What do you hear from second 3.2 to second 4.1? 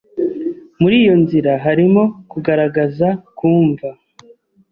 kumva